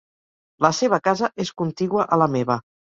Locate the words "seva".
0.79-0.99